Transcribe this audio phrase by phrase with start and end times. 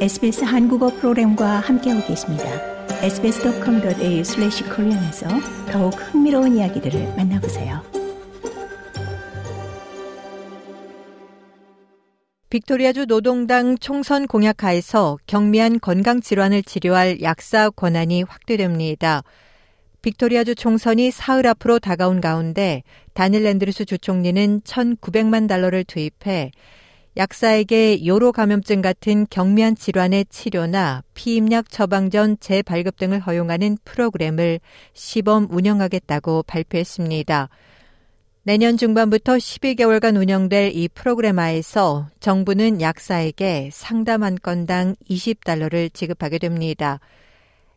[0.00, 2.44] SBS 한국어 프로그램과 함께하고 계십니다.
[3.02, 5.28] sbs.com.au/korean에서
[5.70, 7.82] 더욱 흥미로운 이야기들을 만나보세요.
[12.48, 19.22] 빅토리아주 노동당 총선 공약하에서 경미한 건강 질환을 치료할 약사 권한이 확대됩니다.
[20.00, 26.52] 빅토리아주 총선이 사흘 앞으로 다가온 가운데 다닐 랜드루스 주 총리는 1,900만 달러를 투입해
[27.16, 34.60] 약사에게 요로 감염증 같은 경미한 질환의 치료나 피임약 처방 전 재발급 등을 허용하는 프로그램을
[34.92, 37.48] 시범 운영하겠다고 발표했습니다.
[38.42, 47.00] 내년 중반부터 12개월간 운영될 이 프로그램 하에서 정부는 약사에게 상담 한 건당 20달러를 지급하게 됩니다.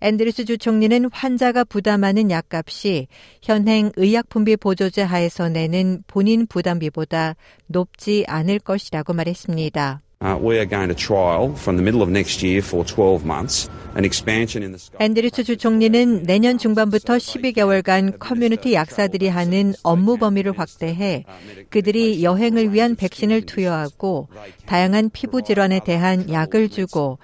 [0.00, 3.08] 앤드류스 주 총리는 환자가 부담하는 약값이
[3.42, 7.34] 현행 의약품비 보조제 하에서 내는 본인 부담비보다
[7.66, 10.02] 높지 않을 것이라고 말했습니다.
[10.20, 13.70] Uh, we are going to trial from the middle of next year for 12 months
[13.94, 15.00] an expansion in the scope.
[15.00, 21.24] 앤드류스 주 총리는 내년 중반부터 12개월간 커뮤니티 약사들이 하는 업무 범위를 확대해
[21.70, 24.28] 그들이 여행을 위한 백신을 투여하고
[24.66, 27.18] 다양한 피부 질환에 대한 약을 주고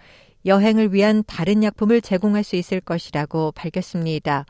[0.46, 4.44] 여행을 위한 다른 약품을 제공할 수 있을 것이라고 밝혔습니다.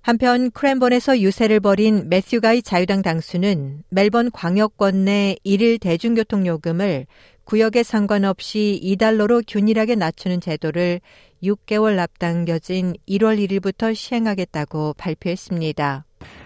[0.00, 7.06] 한편 크랜번에서 유세를 벌인 매튜가이 자유당 당수는 멜번 광역권 내 일일 대중교통 요금을
[7.44, 11.00] 구역에 상관없이 2달러로 균일하게 낮추는 제도를
[11.42, 16.04] 6개월 앞당겨진 1월 1일부터 시행하겠다고 발표했습니다.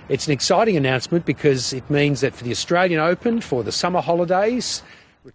[0.08, 4.02] It's an exciting announcement because it means that for the Australian Open for the summer
[4.04, 4.82] holidays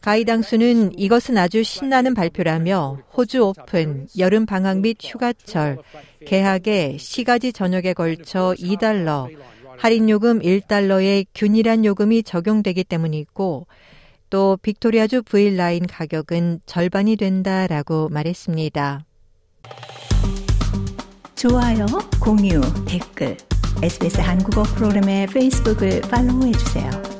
[0.01, 5.77] 가이 당수는 이것은 아주 신나는 발표라며 호주 오픈, 여름 방학 및 휴가철,
[6.25, 9.29] 개학에 시가지 전역에 걸쳐 2달러,
[9.77, 13.67] 할인 요금 1달러의 균일한 요금이 적용되기 때문이고
[14.29, 19.05] 또 빅토리아주 브이라인 가격은 절반이 된다라고 말했습니다.
[21.35, 21.85] 좋아요,
[22.19, 23.37] 공유, 댓글,
[23.81, 27.16] SBS 한국어 프로그램의 페이스북을 팔로우해 주세요.